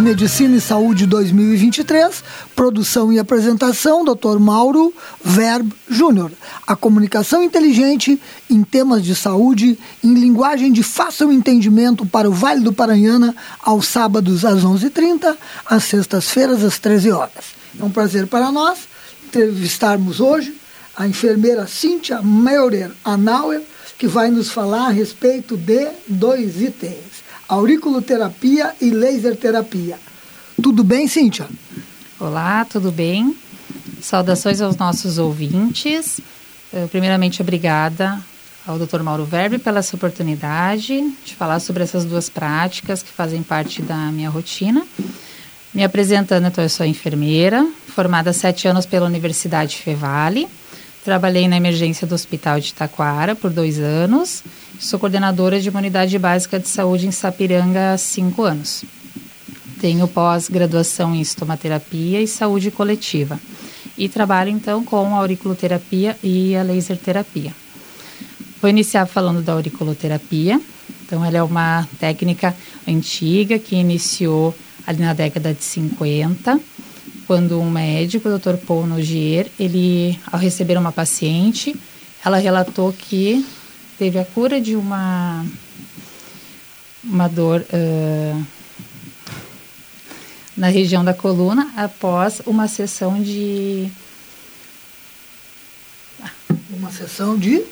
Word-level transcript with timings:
Medicina 0.00 0.56
e 0.56 0.60
Saúde 0.60 1.04
2023, 1.04 2.24
produção 2.56 3.12
e 3.12 3.18
apresentação, 3.18 4.04
Dr. 4.04 4.38
Mauro 4.38 4.94
Verb 5.22 5.70
Júnior. 5.88 6.32
A 6.66 6.74
comunicação 6.74 7.42
inteligente 7.42 8.20
em 8.48 8.62
temas 8.62 9.04
de 9.04 9.14
saúde, 9.14 9.78
em 10.02 10.14
linguagem 10.14 10.72
de 10.72 10.82
fácil 10.82 11.30
entendimento 11.30 12.06
para 12.06 12.28
o 12.28 12.32
Vale 12.32 12.62
do 12.62 12.72
Paranhana, 12.72 13.34
aos 13.60 13.88
sábados 13.88 14.44
às 14.44 14.64
11h30, 14.64 15.36
às 15.66 15.84
sextas-feiras 15.84 16.64
às 16.64 16.78
13 16.78 17.10
horas. 17.10 17.44
É 17.78 17.84
um 17.84 17.90
prazer 17.90 18.26
para 18.26 18.50
nós 18.50 18.78
entrevistarmos 19.26 20.18
hoje 20.18 20.54
a 20.96 21.06
enfermeira 21.06 21.66
Cíntia 21.66 22.22
Meurer 22.22 22.90
Anauer, 23.04 23.62
que 23.98 24.06
vai 24.06 24.30
nos 24.30 24.50
falar 24.50 24.86
a 24.86 24.90
respeito 24.90 25.56
de 25.56 25.88
dois 26.08 26.60
itens 26.60 27.09
auriculoterapia 27.50 28.74
e 28.80 28.90
laser 28.90 29.36
terapia. 29.36 29.98
Tudo 30.62 30.84
bem, 30.84 31.08
Cíntia? 31.08 31.48
Olá, 32.18 32.64
tudo 32.64 32.92
bem? 32.92 33.36
Saudações 34.00 34.60
aos 34.60 34.76
nossos 34.76 35.18
ouvintes. 35.18 36.20
Eh, 36.72 36.86
primeiramente, 36.88 37.42
obrigada 37.42 38.20
ao 38.64 38.78
Dr. 38.78 39.02
Mauro 39.02 39.24
Verbe 39.24 39.58
pela 39.58 39.80
essa 39.80 39.96
oportunidade 39.96 41.12
de 41.24 41.34
falar 41.34 41.58
sobre 41.58 41.82
essas 41.82 42.04
duas 42.04 42.28
práticas 42.28 43.02
que 43.02 43.10
fazem 43.10 43.42
parte 43.42 43.82
da 43.82 43.96
minha 44.12 44.30
rotina. 44.30 44.86
Me 45.74 45.82
apresentando, 45.82 46.46
então, 46.46 46.62
eu 46.62 46.70
sou 46.70 46.86
enfermeira, 46.86 47.66
formada 47.88 48.30
há 48.30 48.32
sete 48.32 48.68
anos 48.68 48.86
pela 48.86 49.06
Universidade 49.06 49.76
Fevale. 49.76 50.46
Trabalhei 51.04 51.48
na 51.48 51.56
emergência 51.56 52.06
do 52.06 52.14
Hospital 52.14 52.60
de 52.60 52.72
Taquara 52.74 53.34
por 53.34 53.50
dois 53.50 53.80
anos 53.80 54.44
Sou 54.80 54.98
coordenadora 54.98 55.60
de 55.60 55.68
uma 55.68 55.78
unidade 55.78 56.18
básica 56.18 56.58
de 56.58 56.66
saúde 56.66 57.06
em 57.06 57.10
Sapiranga 57.10 57.92
há 57.92 57.98
cinco 57.98 58.44
anos. 58.44 58.82
Tenho 59.78 60.08
pós-graduação 60.08 61.14
em 61.14 61.20
estomaterapia 61.20 62.22
e 62.22 62.26
saúde 62.26 62.70
coletiva. 62.70 63.38
E 63.98 64.08
trabalho 64.08 64.48
então 64.48 64.82
com 64.82 65.14
a 65.14 65.18
auriculoterapia 65.18 66.16
e 66.22 66.56
a 66.56 66.62
laser 66.62 66.96
terapia. 66.96 67.54
Vou 68.58 68.70
iniciar 68.70 69.04
falando 69.04 69.42
da 69.42 69.52
auriculoterapia. 69.52 70.58
Então, 71.04 71.22
ela 71.22 71.36
é 71.36 71.42
uma 71.42 71.86
técnica 71.98 72.56
antiga 72.88 73.58
que 73.58 73.76
iniciou 73.76 74.56
ali 74.86 75.00
na 75.00 75.12
década 75.12 75.52
de 75.52 75.62
50, 75.62 76.58
quando 77.26 77.60
um 77.60 77.70
médico, 77.70 78.30
o 78.30 78.38
Dr. 78.38 78.56
Paul 78.66 78.86
Nogier, 78.86 79.46
ele, 79.60 80.18
ao 80.32 80.40
receber 80.40 80.78
uma 80.78 80.90
paciente, 80.90 81.76
ela 82.24 82.38
relatou 82.38 82.94
que 82.94 83.44
teve 84.00 84.18
a 84.18 84.24
cura 84.24 84.58
de 84.58 84.74
uma, 84.76 85.44
uma 87.04 87.28
dor 87.28 87.60
uh, 87.60 88.46
na 90.56 90.68
região 90.68 91.04
da 91.04 91.12
coluna 91.12 91.70
após 91.76 92.40
uma 92.46 92.66
sessão 92.66 93.22
de. 93.22 93.90
Uma 96.70 96.90
sessão 96.90 97.36
de 97.36 97.56
uh, 97.58 97.66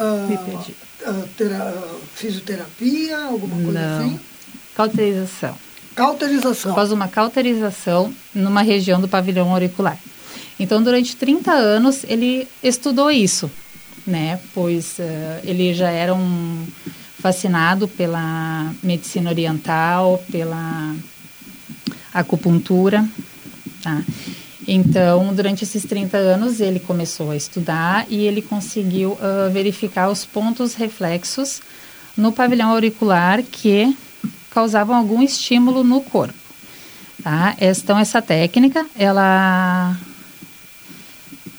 uh, 0.00 1.28
tera, 1.36 1.84
fisioterapia, 2.14 3.18
alguma 3.26 3.62
coisa 3.62 3.72
Não. 3.72 4.06
assim? 4.06 4.20
Cauterização. 4.74 5.54
Cauterização. 5.94 6.72
Após 6.72 6.92
uma 6.92 7.08
cauterização 7.08 8.14
numa 8.34 8.62
região 8.62 8.98
do 8.98 9.06
pavilhão 9.06 9.52
auricular. 9.52 9.98
Então, 10.58 10.82
durante 10.82 11.14
30 11.14 11.52
anos, 11.52 12.04
ele 12.04 12.48
estudou 12.62 13.10
isso, 13.10 13.50
né? 14.08 14.40
Pois 14.54 14.98
uh, 14.98 15.40
ele 15.44 15.74
já 15.74 15.90
era 15.90 16.14
um 16.14 16.66
fascinado 17.20 17.86
pela 17.86 18.72
medicina 18.82 19.30
oriental, 19.30 20.22
pela 20.30 20.94
acupuntura, 22.12 23.06
tá? 23.82 24.02
Então, 24.66 25.34
durante 25.34 25.64
esses 25.64 25.82
30 25.84 26.18
anos, 26.18 26.60
ele 26.60 26.78
começou 26.78 27.30
a 27.30 27.36
estudar 27.36 28.06
e 28.10 28.26
ele 28.26 28.42
conseguiu 28.42 29.12
uh, 29.12 29.50
verificar 29.50 30.10
os 30.10 30.26
pontos 30.26 30.74
reflexos 30.74 31.62
no 32.14 32.32
pavilhão 32.32 32.70
auricular 32.70 33.42
que 33.42 33.96
causavam 34.50 34.94
algum 34.94 35.22
estímulo 35.22 35.82
no 35.82 36.02
corpo. 36.02 36.34
Tá? 37.22 37.56
Então, 37.58 37.98
essa 37.98 38.20
técnica, 38.20 38.84
ela, 38.96 39.96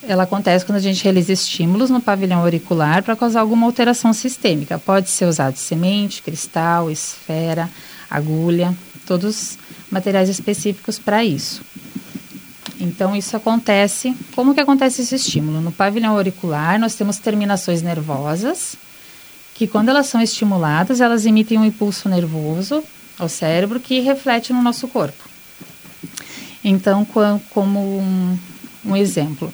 ela 0.10 0.24
acontece 0.24 0.66
quando 0.66 0.78
a 0.78 0.82
gente 0.82 1.04
realiza 1.04 1.32
estímulos 1.32 1.92
no 1.92 2.02
pavilhão 2.02 2.40
auricular 2.40 3.04
para 3.04 3.16
causar 3.16 3.42
alguma 3.42 3.68
alteração 3.68 4.12
sistêmica. 4.12 4.80
Pode 4.80 5.08
ser 5.08 5.26
usado 5.26 5.56
semente, 5.56 6.24
cristal, 6.24 6.90
esfera, 6.90 7.70
agulha, 8.10 8.76
todos 9.06 9.60
materiais 9.92 10.28
específicos 10.28 10.98
para 10.98 11.24
isso. 11.24 11.62
Então, 12.80 13.16
isso 13.16 13.38
acontece. 13.38 14.16
Como 14.34 14.56
que 14.56 14.60
acontece 14.60 15.04
esse 15.04 15.14
estímulo? 15.14 15.62
No 15.62 15.72
pavilhão 15.72 16.16
auricular, 16.16 16.80
nós 16.80 16.96
temos 16.96 17.20
terminações 17.20 17.84
nervosas, 17.84 18.76
que 19.54 19.68
quando 19.68 19.90
elas 19.90 20.08
são 20.08 20.20
estimuladas, 20.20 21.02
elas 21.02 21.28
emitem 21.28 21.60
um 21.60 21.66
impulso 21.66 22.10
nervoso 22.10 22.84
ao 23.20 23.30
cérebro 23.30 23.80
que 23.80 24.00
reflete 24.00 24.54
no 24.54 24.64
nosso 24.64 24.88
corpo. 24.88 25.30
Então, 26.64 27.06
como 27.52 28.00
um, 28.00 28.40
um 28.84 28.96
exemplo. 28.96 29.54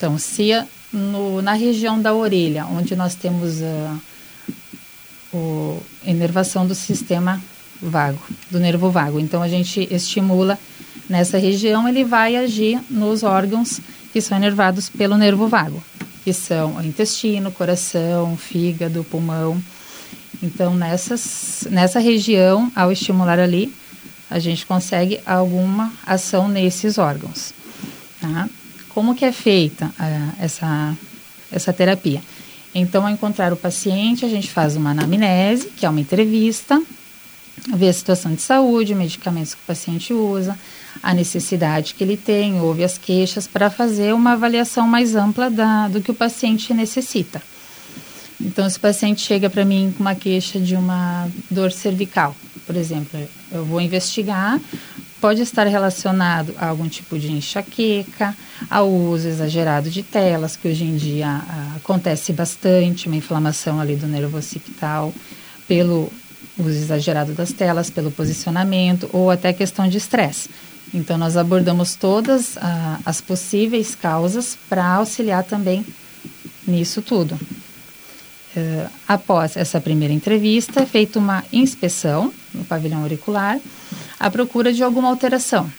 Então, 0.00 0.16
se 0.16 0.50
no, 0.90 1.42
na 1.42 1.52
região 1.52 2.00
da 2.00 2.14
orelha, 2.14 2.64
onde 2.64 2.96
nós 2.96 3.14
temos 3.14 3.62
a 3.62 3.98
uh, 5.30 5.82
inervação 6.06 6.66
do 6.66 6.74
sistema 6.74 7.38
vago, 7.82 8.18
do 8.50 8.58
nervo 8.58 8.90
vago. 8.90 9.20
Então, 9.20 9.42
a 9.42 9.48
gente 9.48 9.86
estimula 9.90 10.58
nessa 11.06 11.36
região, 11.36 11.86
ele 11.86 12.02
vai 12.02 12.34
agir 12.34 12.80
nos 12.88 13.22
órgãos 13.22 13.78
que 14.10 14.22
são 14.22 14.38
inervados 14.38 14.88
pelo 14.88 15.18
nervo 15.18 15.46
vago, 15.48 15.84
que 16.24 16.32
são 16.32 16.76
o 16.76 16.82
intestino, 16.82 17.52
coração, 17.52 18.38
fígado, 18.38 19.04
pulmão. 19.04 19.62
Então, 20.42 20.74
nessas, 20.74 21.68
nessa 21.70 22.00
região, 22.00 22.72
ao 22.74 22.90
estimular 22.90 23.38
ali, 23.38 23.70
a 24.30 24.38
gente 24.38 24.64
consegue 24.64 25.20
alguma 25.26 25.92
ação 26.06 26.48
nesses 26.48 26.96
órgãos. 26.96 27.52
Tá? 28.18 28.48
Como 28.90 29.14
que 29.14 29.24
é 29.24 29.32
feita 29.32 29.86
uh, 29.86 30.34
essa, 30.38 30.96
essa 31.50 31.72
terapia? 31.72 32.20
Então, 32.74 33.04
ao 33.04 33.10
encontrar 33.10 33.52
o 33.52 33.56
paciente, 33.56 34.24
a 34.24 34.28
gente 34.28 34.50
faz 34.50 34.76
uma 34.76 34.90
anamnese, 34.90 35.70
que 35.70 35.84
é 35.84 35.88
uma 35.88 36.00
entrevista, 36.00 36.80
vê 37.74 37.88
a 37.88 37.92
situação 37.92 38.32
de 38.32 38.40
saúde, 38.40 38.94
medicamentos 38.94 39.54
que 39.54 39.60
o 39.62 39.66
paciente 39.66 40.12
usa, 40.12 40.58
a 41.02 41.12
necessidade 41.12 41.94
que 41.94 42.04
ele 42.04 42.16
tem, 42.16 42.60
ouve 42.60 42.84
as 42.84 42.96
queixas 42.96 43.46
para 43.46 43.70
fazer 43.70 44.14
uma 44.14 44.32
avaliação 44.32 44.86
mais 44.86 45.14
ampla 45.14 45.50
da, 45.50 45.88
do 45.88 46.00
que 46.00 46.10
o 46.10 46.14
paciente 46.14 46.72
necessita. 46.72 47.42
Então, 48.40 48.68
se 48.70 48.78
o 48.78 48.80
paciente 48.80 49.20
chega 49.20 49.50
para 49.50 49.64
mim 49.64 49.92
com 49.96 50.02
uma 50.02 50.14
queixa 50.14 50.58
de 50.58 50.74
uma 50.74 51.28
dor 51.50 51.70
cervical, 51.72 52.34
por 52.66 52.76
exemplo, 52.76 53.20
eu 53.52 53.64
vou 53.64 53.80
investigar, 53.80 54.58
pode 55.20 55.42
estar 55.42 55.66
relacionado 55.66 56.54
a 56.58 56.68
algum 56.68 56.88
tipo 56.88 57.18
de 57.18 57.30
enxaqueca, 57.30 58.36
ao 58.68 58.90
uso 58.90 59.28
exagerado 59.28 59.90
de 59.90 60.02
telas, 60.02 60.56
que 60.56 60.68
hoje 60.68 60.84
em 60.84 60.96
dia 60.96 61.28
a, 61.28 61.76
acontece 61.76 62.32
bastante, 62.32 63.06
uma 63.06 63.16
inflamação 63.16 63.80
ali 63.80 63.96
do 63.96 64.06
nervo 64.06 64.38
occipital, 64.38 65.12
pelo 65.68 66.10
uso 66.58 66.70
exagerado 66.70 67.32
das 67.32 67.52
telas, 67.52 67.90
pelo 67.90 68.10
posicionamento 68.10 69.08
ou 69.12 69.30
até 69.30 69.52
questão 69.52 69.88
de 69.88 69.98
estresse. 69.98 70.48
Então, 70.92 71.16
nós 71.16 71.36
abordamos 71.36 71.94
todas 71.94 72.58
ah, 72.58 72.98
as 73.04 73.20
possíveis 73.20 73.94
causas 73.94 74.58
para 74.68 74.84
auxiliar 74.84 75.44
também 75.44 75.84
nisso 76.66 77.00
tudo. 77.02 77.38
Uh, 78.56 78.90
após 79.06 79.56
essa 79.56 79.80
primeira 79.80 80.12
entrevista, 80.12 80.80
é 80.80 80.86
feita 80.86 81.20
uma 81.20 81.44
inspeção 81.52 82.32
no 82.52 82.64
pavilhão 82.64 83.02
auricular, 83.02 83.60
à 84.20 84.30
procura 84.30 84.70
de 84.70 84.84
alguma 84.84 85.08
alteração. 85.08 85.72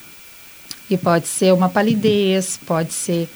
Que 0.88 0.98
pode 0.98 1.28
ser 1.28 1.54
uma 1.54 1.68
palidez, 1.68 2.58
pode 2.66 2.92
ser 2.92 3.30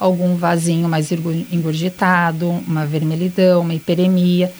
algum 0.00 0.36
vasinho 0.36 0.88
mais 0.88 1.12
engurgitado, 1.12 2.48
uma 2.48 2.86
vermelhidão, 2.86 3.60
uma 3.60 3.74
hiperemia. 3.74 4.50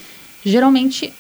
Geralmente, 0.44 1.12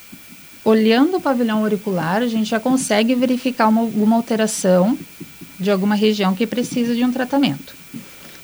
olhando 0.62 1.16
o 1.16 1.20
pavilhão 1.20 1.60
auricular, 1.60 2.22
a 2.22 2.28
gente 2.28 2.50
já 2.50 2.60
consegue 2.60 3.14
verificar 3.14 3.68
uma, 3.68 3.80
alguma 3.80 4.16
alteração 4.16 4.96
de 5.58 5.70
alguma 5.70 5.94
região 5.94 6.34
que 6.34 6.46
precisa 6.46 6.94
de 6.94 7.02
um 7.02 7.10
tratamento. 7.10 7.74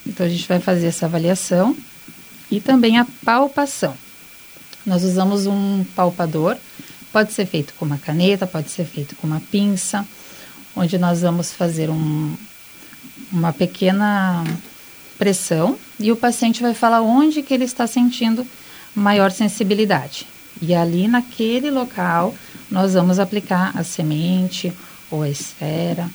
Então, 0.07 0.25
a 0.25 0.29
gente 0.29 0.49
vai 0.49 0.59
fazer 0.59 0.87
essa 0.87 1.07
avaliação 1.07 1.77
e 2.51 2.59
também 2.59 2.99
a 2.99 3.07
palpação. 3.25 3.95
Nós 4.85 5.05
usamos 5.05 5.47
um 5.47 5.85
palpador, 5.95 6.57
pode 7.13 7.33
ser 7.33 7.47
feito 7.47 7.73
com 7.75 7.85
uma 7.85 7.99
caneta, 7.99 8.47
pode 8.47 8.71
ser 8.71 8.85
feito 8.85 9.15
com 9.17 9.27
uma 9.27 9.41
pinça, 9.41 10.07
onde 10.75 10.99
nós 10.99 11.23
vamos 11.23 11.53
fazer 11.53 11.91
um, 11.91 12.35
uma 13.33 13.53
pequena 13.53 14.45
pressão 15.19 15.79
e 15.99 16.11
o 16.11 16.17
paciente 16.17 16.63
vai 16.63 16.75
falar 16.75 17.03
onde 17.03 17.43
que 17.43 17.55
ele 17.55 17.65
está 17.65 17.87
sentindo 17.87 18.47
maior 18.95 19.31
sensibilidade. 19.31 20.27
E 20.61 20.75
ali 20.75 21.09
naquele 21.09 21.71
local 21.71 22.35
nós 22.71 22.95
vamos 22.95 23.19
aplicar 23.19 23.73
a 23.77 23.85
semente 23.85 24.73
ou 25.11 25.23
a 25.23 25.29
esfera 25.29 26.11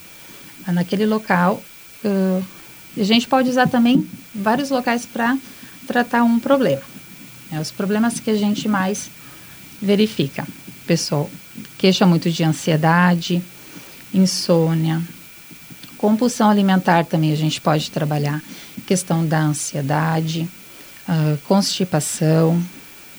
naquele 0.66 1.06
local. 1.06 1.62
Uh, 2.04 2.42
a 2.96 3.04
gente 3.04 3.28
pode 3.28 3.48
usar 3.48 3.68
também 3.68 4.08
vários 4.34 4.70
locais 4.70 5.06
para 5.06 5.36
tratar 5.86 6.22
um 6.22 6.38
problema. 6.38 6.82
É, 7.50 7.58
os 7.58 7.70
problemas 7.70 8.20
que 8.20 8.30
a 8.30 8.36
gente 8.36 8.68
mais 8.68 9.10
verifica. 9.80 10.42
O 10.42 10.86
pessoal 10.86 11.30
queixa 11.78 12.06
muito 12.06 12.30
de 12.30 12.44
ansiedade, 12.44 13.42
insônia, 14.12 15.02
compulsão 15.96 16.48
alimentar 16.48 17.04
também 17.04 17.32
a 17.32 17.36
gente 17.36 17.60
pode 17.60 17.90
trabalhar. 17.90 18.42
Questão 18.86 19.26
da 19.26 19.40
ansiedade, 19.40 20.48
uh, 21.08 21.36
constipação. 21.46 22.62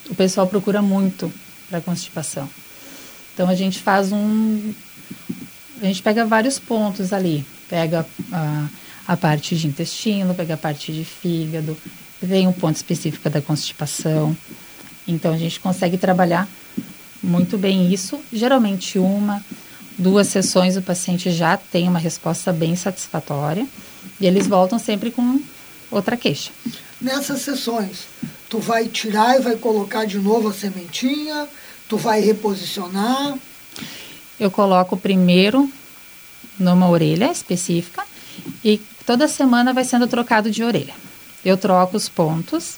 O 0.10 0.16
pessoal 0.16 0.48
procura 0.48 0.82
muito 0.82 1.32
para 1.70 1.82
constipação. 1.82 2.50
Então 3.34 3.48
a 3.48 3.56
gente 3.56 3.80
faz 3.80 4.12
um 4.12 4.74
a 5.82 5.86
gente 5.86 6.02
pega 6.02 6.26
vários 6.26 6.60
pontos 6.60 7.14
ali. 7.14 7.46
Pega 7.70 8.06
a, 8.32 8.68
a 9.08 9.18
parte 9.18 9.56
de 9.56 9.68
intestino, 9.68 10.34
pega 10.34 10.56
a 10.56 10.58
parte 10.58 10.92
de 10.92 11.06
fígado, 11.06 11.78
vem 12.22 12.48
um 12.48 12.52
ponto 12.52 12.76
específico 12.76 13.30
da 13.30 13.42
constipação. 13.42 14.36
Então 15.08 15.34
a 15.34 15.38
gente 15.38 15.60
consegue 15.60 15.98
trabalhar 15.98 16.48
muito 17.22 17.58
bem 17.58 17.94
isso. 17.94 18.20
Geralmente 18.32 18.98
uma, 18.98 19.44
duas 20.00 20.28
sessões 20.28 20.78
o 20.78 20.82
paciente 20.82 21.30
já 21.30 21.58
tem 21.58 21.88
uma 21.88 22.00
resposta 22.00 22.54
bem 22.54 22.76
satisfatória 22.76 23.68
e 24.20 24.26
eles 24.26 24.48
voltam 24.48 24.80
sempre 24.80 25.12
com 25.12 25.42
outra 25.92 26.16
queixa. 26.16 26.52
Nessas 27.00 27.42
sessões, 27.42 28.08
tu 28.50 28.60
vai 28.60 28.88
tirar 28.88 29.38
e 29.38 29.42
vai 29.42 29.56
colocar 29.56 30.06
de 30.06 30.18
novo 30.18 30.50
a 30.50 30.54
sementinha, 30.54 31.48
tu 31.88 31.98
vai 31.98 32.22
reposicionar. 32.22 33.38
eu 34.40 34.50
coloco 34.50 34.96
primeiro 34.96 35.70
numa 36.58 36.90
orelha 36.90 37.32
específica 37.32 38.04
e 38.64 38.78
toda 39.06 39.28
semana 39.28 39.74
vai 39.74 39.84
sendo 39.84 40.08
trocado 40.08 40.50
de 40.50 40.64
orelha. 40.64 40.94
Eu 41.44 41.58
troco 41.58 41.98
os 41.98 42.08
pontos 42.08 42.78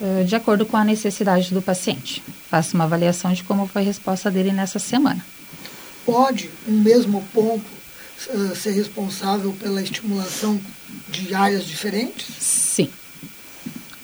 uh, 0.00 0.24
de 0.24 0.34
acordo 0.36 0.66
com 0.66 0.76
a 0.76 0.84
necessidade 0.84 1.52
do 1.52 1.62
paciente. 1.62 2.22
Faço 2.48 2.74
uma 2.74 2.84
avaliação 2.84 3.32
de 3.32 3.42
como 3.44 3.66
foi 3.66 3.82
a 3.82 3.84
resposta 3.84 4.30
dele 4.30 4.52
nessa 4.52 4.78
semana. 4.78 5.24
Pode 6.04 6.50
um 6.66 6.72
mesmo 6.72 7.22
ponto 7.32 7.64
uh, 8.28 8.56
ser 8.56 8.72
responsável 8.72 9.52
pela 9.52 9.82
estimulação 9.82 10.60
de 11.08 11.34
áreas 11.34 11.64
diferentes? 11.64 12.26
Sim. 12.38 12.90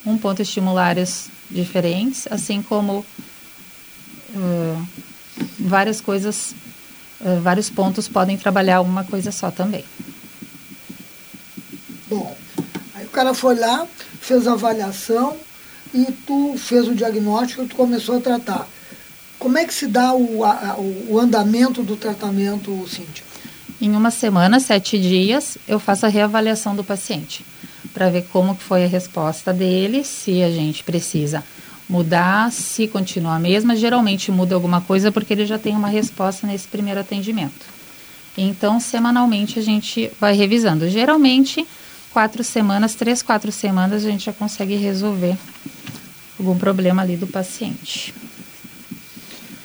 Um 0.07 0.17
ponto 0.17 0.41
estimula 0.41 0.83
áreas 0.83 1.29
diferentes, 1.51 2.27
assim 2.31 2.63
como 2.63 3.05
uh, 4.35 4.89
várias 5.59 6.01
coisas, 6.01 6.55
uh, 7.21 7.41
vários 7.41 7.69
pontos 7.69 8.09
podem 8.09 8.37
trabalhar 8.39 8.81
uma 8.81 9.05
coisa 9.05 9.33
só 9.33 9.51
também. 9.51 9.85
Bom, 12.09 12.37
aí 12.95 13.05
o 13.05 13.11
cara 13.11 13.35
foi 13.35 13.55
lá, 13.55 13.87
fez 14.21 14.47
a 14.47 14.53
avaliação 14.53 15.37
e 15.93 16.07
tu 16.27 16.55
fez 16.57 16.87
o 16.89 16.95
diagnóstico 16.95 17.63
e 17.63 17.69
tu 17.69 17.77
começou 17.77 18.17
a 18.17 18.21
tratar. 18.21 18.69
Como 19.39 19.57
é 19.57 19.65
que 19.65 19.73
se 19.73 19.87
dá 19.87 20.13
o, 20.15 20.45
a, 20.45 20.77
o 21.09 21.19
andamento 21.19 21.83
do 21.83 21.97
tratamento, 21.97 22.71
Cíntia? 22.89 23.25
Em 23.81 23.91
uma 23.91 24.11
semana, 24.11 24.59
sete 24.59 24.99
dias, 25.01 25.57
eu 25.69 25.79
faço 25.79 26.05
a 26.05 26.09
reavaliação 26.09 26.75
do 26.75 26.83
paciente 26.83 27.45
para 27.95 28.11
ver 28.11 28.27
como 28.33 28.57
que 28.57 28.63
foi 28.63 28.85
a 28.85 28.89
resposta 28.89 29.53
dele, 29.53 30.03
se 30.03 30.43
a 30.43 30.51
gente 30.51 30.83
precisa 30.83 31.45
mudar, 31.89 32.51
se 32.53 32.87
continua 32.89 33.37
a 33.37 33.39
mesma, 33.39 33.75
geralmente 33.75 34.31
muda 34.31 34.55
alguma 34.55 34.81
coisa 34.81 35.11
porque 35.11 35.33
ele 35.33 35.47
já 35.47 35.59
tem 35.59 35.75
uma 35.75 35.89
resposta 35.89 36.47
nesse 36.47 36.67
primeiro 36.69 37.01
atendimento. 37.01 37.67
Então, 38.37 38.79
semanalmente 38.79 39.59
a 39.59 39.63
gente 39.63 40.11
vai 40.21 40.35
revisando. 40.35 40.89
Geralmente, 40.89 41.67
quatro 42.13 42.45
semanas, 42.45 42.95
três, 42.95 43.23
quatro 43.23 43.51
semanas, 43.51 44.05
a 44.05 44.11
gente 44.11 44.27
já 44.27 44.33
consegue 44.33 44.77
resolver 44.77 45.37
algum 46.39 46.59
problema 46.59 47.03
ali 47.03 47.17
do 47.17 47.27
paciente. 47.27 48.15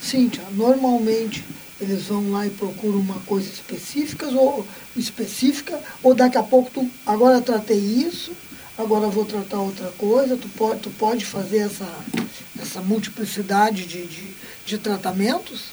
Cíntia, 0.03 0.43
normalmente 0.51 1.43
eles 1.79 2.03
vão 2.03 2.31
lá 2.31 2.45
e 2.45 2.50
procuram 2.50 3.00
uma 3.00 3.19
coisa 3.25 3.50
específica 3.50 4.27
ou 4.27 4.65
específica 4.95 5.79
ou 6.01 6.13
daqui 6.13 6.38
a 6.38 6.43
pouco 6.43 6.69
tu 6.72 6.89
agora 7.05 7.41
tratei 7.41 7.77
isso 7.77 8.31
agora 8.77 9.07
vou 9.07 9.25
tratar 9.25 9.60
outra 9.60 9.91
coisa, 9.98 10.36
tu 10.36 10.50
pode, 10.50 10.79
tu 10.79 10.89
pode 10.89 11.25
fazer 11.25 11.60
essa, 11.60 11.88
essa 12.60 12.81
multiplicidade 12.81 13.86
de, 13.86 14.05
de, 14.07 14.27
de 14.65 14.77
tratamentos 14.77 15.65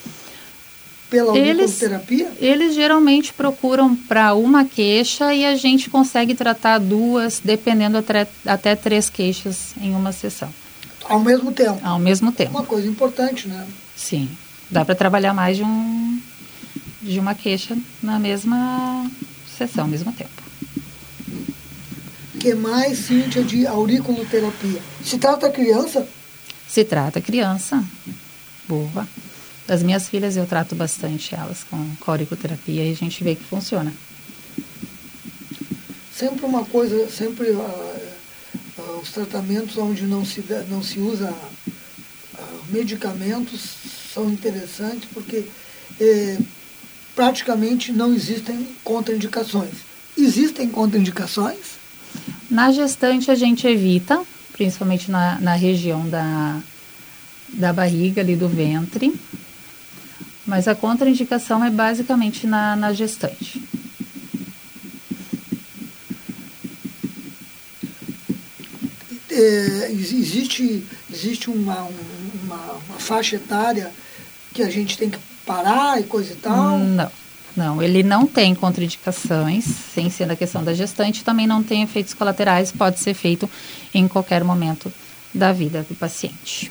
pela 1.09 1.37
eles, 1.37 1.79
terapia? 1.79 2.31
Eles 2.39 2.75
geralmente 2.75 3.33
procuram 3.33 3.97
para 3.97 4.35
uma 4.35 4.65
queixa 4.65 5.35
e 5.35 5.45
a 5.45 5.57
gente 5.57 5.91
consegue 5.91 6.35
tratar 6.35 6.79
duas, 6.79 7.41
dependendo 7.43 7.99
até, 7.99 8.29
até 8.47 8.77
três 8.77 9.11
queixas 9.11 9.75
em 9.81 9.95
uma 9.95 10.13
sessão. 10.13 10.53
Ao 11.05 11.19
mesmo 11.19 11.51
tempo? 11.51 11.81
Ao 11.83 11.99
mesmo 11.99 12.31
tempo. 12.31 12.51
Uma 12.51 12.65
coisa 12.65 12.87
importante, 12.87 13.49
né? 13.49 13.67
Sim. 14.01 14.29
Dá 14.71 14.85
para 14.85 14.95
trabalhar 14.95 15.35
mais 15.35 15.57
de, 15.57 15.63
um, 15.63 16.21
de 17.03 17.21
uma 17.21 17.35
queixa 17.35 17.77
na 18.03 18.19
mesma 18.19 19.11
sessão, 19.57 19.85
ao 19.85 19.91
mesmo 19.91 20.13
tempo 20.13 20.41
que 22.41 22.55
mais, 22.55 22.99
Cíntia, 22.99 23.45
de 23.45 23.67
auriculoterapia? 23.67 24.81
Se 25.05 25.19
trata 25.19 25.51
criança? 25.51 26.09
Se 26.67 26.83
trata 26.85 27.21
criança. 27.21 27.85
Boa. 28.67 29.07
Das 29.67 29.83
minhas 29.83 30.09
filhas 30.09 30.37
eu 30.37 30.47
trato 30.47 30.75
bastante 30.75 31.35
elas 31.35 31.63
com, 31.65 31.95
com 32.01 32.11
auriculoterapia 32.11 32.87
e 32.87 32.93
a 32.93 32.97
gente 32.97 33.23
vê 33.23 33.35
que 33.35 33.45
funciona. 33.45 33.93
Sempre 36.17 36.47
uma 36.47 36.65
coisa, 36.65 37.11
sempre 37.11 37.51
uh, 37.51 37.61
uh, 38.79 39.01
os 39.03 39.11
tratamentos 39.11 39.77
onde 39.77 40.05
não 40.05 40.25
se, 40.25 40.43
não 40.69 40.83
se 40.83 40.99
usa 40.99 41.33
medicamentos 42.71 43.61
são 44.13 44.29
interessantes 44.31 45.09
porque 45.13 45.45
eh, 46.01 46.39
praticamente 47.15 47.93
não 47.93 48.15
existem 48.15 48.67
contraindicações. 48.83 49.75
Existem 50.17 50.69
contraindicações? 50.69 51.79
Na 52.51 52.73
gestante 52.73 53.31
a 53.31 53.35
gente 53.35 53.67
evita, 53.67 54.23
principalmente 54.53 55.11
na, 55.11 55.41
na 55.41 55.55
região 55.55 56.09
da, 56.09 56.61
da 57.49 57.73
barriga 57.73 58.21
ali 58.21 58.35
do 58.35 58.49
ventre, 58.49 59.15
mas 60.47 60.67
a 60.67 60.75
contraindicação 60.75 61.65
é 61.65 61.71
basicamente 61.71 62.47
na, 62.47 62.75
na 62.75 62.93
gestante. 62.93 63.63
É, 69.31 69.93
existe 69.93 70.85
existe 71.13 71.51
uma, 71.51 71.83
uma, 71.83 72.20
faixa 73.01 73.37
etária 73.37 73.91
que 74.53 74.63
a 74.63 74.71
gente 74.71 74.97
tem 74.99 75.11
que 75.11 75.19
parar 75.45 76.01
e 76.01 76.05
coisa 76.05 76.33
e 76.33 76.37
tal? 76.37 76.79
Não. 76.79 77.11
Não, 77.57 77.83
ele 77.83 78.05
não 78.05 78.27
tem 78.27 78.55
contraindicações, 78.55 79.65
sem 79.93 80.09
ser 80.09 80.27
da 80.27 80.37
questão 80.37 80.63
da 80.63 80.73
gestante, 80.73 81.25
também 81.25 81.49
não 81.49 81.63
tem 81.63 81.83
efeitos 81.83 82.15
colaterais, 82.15 82.71
pode 82.71 83.01
ser 83.01 83.13
feito 83.13 83.51
em 83.93 84.07
qualquer 84.07 84.45
momento 84.45 84.93
da 85.35 85.53
vida 85.53 85.85
do 85.89 85.95
paciente. 85.97 86.71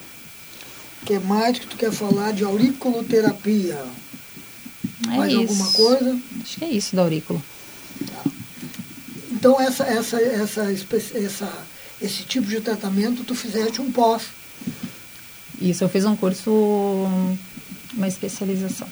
O 1.01 1.05
que 1.05 1.19
mais 1.19 1.59
que 1.59 1.67
tu 1.67 1.75
quer 1.75 1.91
falar 1.91 2.31
de 2.31 2.43
auriculoterapia? 2.43 3.83
É 5.05 5.17
mais 5.17 5.33
isso. 5.33 5.41
alguma 5.41 5.71
coisa? 5.71 6.19
Acho 6.41 6.57
que 6.57 6.65
é 6.65 6.69
isso 6.69 6.95
do 6.95 7.01
aurículo. 7.01 7.43
Tá. 8.05 8.31
Então, 9.31 9.59
essa, 9.59 9.83
essa, 9.83 10.21
essa, 10.21 10.71
essa, 10.71 11.67
esse 12.01 12.23
tipo 12.23 12.47
de 12.47 12.59
tratamento, 12.61 13.23
tu 13.23 13.35
fizeste 13.35 13.81
um 13.81 13.91
pós. 13.91 14.23
Isso, 15.61 15.83
eu 15.83 15.89
fiz 15.89 16.05
um 16.05 16.15
curso, 16.15 16.51
uma 17.93 18.07
especialização. 18.07 18.87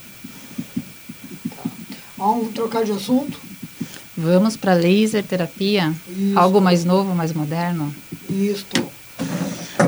Vamos 2.18 2.54
trocar 2.54 2.84
de 2.84 2.92
assunto? 2.92 3.40
Vamos 4.18 4.58
para 4.58 4.74
laser 4.74 5.24
terapia? 5.24 5.94
Isso. 6.10 6.38
Algo 6.38 6.60
mais 6.60 6.84
novo, 6.84 7.14
mais 7.14 7.32
moderno? 7.32 7.94
Isso. 8.30 8.66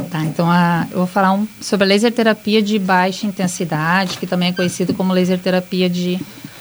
Tá, 0.09 0.21
então 0.23 0.49
a, 0.49 0.87
eu 0.91 0.99
vou 0.99 1.07
falar 1.07 1.33
um, 1.33 1.47
sobre 1.59 1.85
a 1.85 1.87
laser 1.87 2.11
terapia 2.11 2.61
de 2.61 2.79
baixa 2.79 3.25
intensidade, 3.27 4.17
que 4.17 4.25
também 4.25 4.49
é 4.49 4.53
conhecido 4.53 4.93
como 4.93 5.13
laser 5.13 5.39
terapia 5.39 5.89
de 5.89 6.19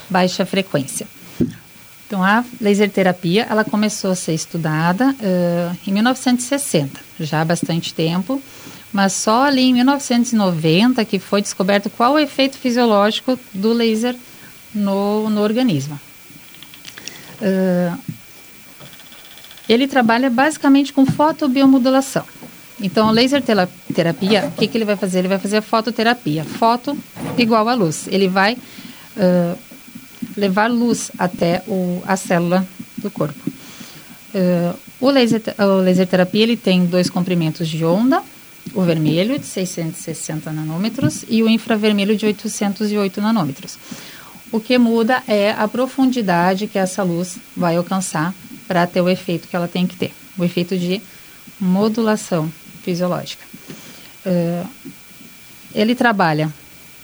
baixa 0.08 0.44
frequência. 0.44 1.06
Então 2.06 2.24
a 2.24 2.42
laser 2.60 2.90
terapia, 2.90 3.46
ela 3.48 3.64
começou 3.64 4.10
a 4.10 4.14
ser 4.14 4.32
estudada 4.32 5.10
uh, 5.10 5.76
em 5.86 5.92
1960, 5.92 7.00
já 7.20 7.42
há 7.42 7.44
bastante 7.44 7.92
tempo, 7.92 8.40
mas 8.98 9.12
só 9.12 9.44
ali 9.44 9.62
em 9.62 9.74
1990 9.74 11.04
que 11.04 11.20
foi 11.20 11.40
descoberto 11.40 11.88
qual 11.88 12.14
o 12.14 12.18
efeito 12.18 12.58
fisiológico 12.58 13.38
do 13.54 13.72
laser 13.72 14.16
no, 14.74 15.30
no 15.30 15.40
organismo. 15.40 16.00
Uh, 17.40 17.96
ele 19.68 19.86
trabalha 19.86 20.28
basicamente 20.28 20.92
com 20.92 21.06
fotobiomodulação. 21.06 22.24
Então, 22.80 23.08
a 23.08 23.12
laser 23.12 23.40
terapia, 23.94 24.46
o 24.46 24.58
que, 24.58 24.66
que 24.66 24.76
ele 24.76 24.84
vai 24.84 24.96
fazer? 24.96 25.20
Ele 25.20 25.28
vai 25.28 25.38
fazer 25.38 25.58
a 25.58 25.62
fototerapia. 25.62 26.42
Foto 26.42 26.98
igual 27.36 27.68
a 27.68 27.74
luz. 27.74 28.08
Ele 28.10 28.26
vai 28.26 28.54
uh, 28.54 29.58
levar 30.36 30.68
luz 30.68 31.12
até 31.16 31.62
o, 31.68 32.02
a 32.04 32.16
célula 32.16 32.66
do 32.96 33.12
corpo. 33.12 33.48
Uh, 34.34 34.76
o, 35.00 35.08
laser, 35.08 35.40
o 35.56 35.82
laser 35.82 36.08
terapia 36.08 36.42
ele 36.42 36.56
tem 36.56 36.84
dois 36.84 37.08
comprimentos 37.08 37.68
de 37.68 37.84
onda, 37.84 38.24
o 38.74 38.82
vermelho 38.82 39.38
de 39.38 39.46
660 39.46 40.52
nanômetros 40.52 41.24
e 41.28 41.42
o 41.42 41.48
infravermelho 41.48 42.16
de 42.16 42.26
808 42.26 43.20
nanômetros. 43.20 43.78
O 44.50 44.60
que 44.60 44.78
muda 44.78 45.22
é 45.26 45.50
a 45.50 45.68
profundidade 45.68 46.66
que 46.66 46.78
essa 46.78 47.02
luz 47.02 47.38
vai 47.56 47.76
alcançar 47.76 48.34
para 48.66 48.86
ter 48.86 49.00
o 49.00 49.08
efeito 49.08 49.48
que 49.48 49.54
ela 49.54 49.68
tem 49.68 49.86
que 49.86 49.96
ter, 49.96 50.12
o 50.36 50.44
efeito 50.44 50.76
de 50.78 51.02
modulação 51.60 52.50
fisiológica. 52.82 53.44
Uh, 54.24 54.66
ele 55.74 55.94
trabalha 55.94 56.52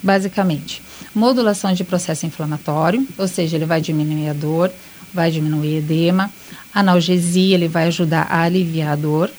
basicamente 0.03 0.83
modulação 1.15 1.73
de 1.73 1.85
processo 1.85 2.27
inflamatório, 2.27 3.07
ou 3.17 3.29
seja, 3.29 3.57
ele 3.57 3.67
vai 3.67 3.81
diminuir 3.81 4.29
a 4.29 4.33
dor, 4.33 4.71
vai 5.13 5.31
diminuir 5.31 5.77
edema, 5.77 6.31
analgesia, 6.75 7.55
ele 7.55 7.69
vai 7.69 7.87
ajudar 7.87 8.27
a 8.29 8.43
aliviar 8.43 8.93
a 8.93 8.97
dor, 8.97 9.31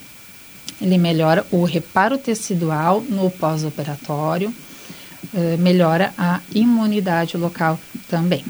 ele 0.81 0.97
melhora 0.97 1.45
o 1.51 1.63
reparo 1.63 2.17
tecidual 2.17 3.01
no 3.01 3.29
pós-operatório, 3.31 4.49
uh, 5.33 5.57
melhora 5.57 6.13
a 6.17 6.41
imunidade 6.53 7.37
local 7.37 7.79
também. 8.09 8.43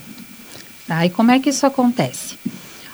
Tá? 0.88 1.06
E 1.06 1.10
como 1.10 1.32
é 1.32 1.40
que 1.40 1.50
isso 1.50 1.66
acontece? 1.66 2.38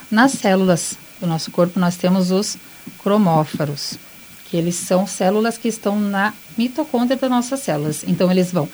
Nas 0.10 0.34
células 0.34 0.98
do 1.20 1.28
nosso 1.28 1.52
corpo 1.52 1.80
nós 1.80 1.96
temos 1.96 2.32
os 2.32 2.58
cromófaros, 3.02 3.98
que 4.50 4.58
eles 4.58 4.76
são 4.76 5.08
células 5.08 5.58
que 5.58 5.68
estão 5.68 6.00
na 6.00 6.34
mitocôndria 6.58 7.18
das 7.18 7.30
nossas 7.30 7.62
células. 7.62 8.04
Então 8.08 8.30
eles 8.30 8.52
vão 8.52 8.68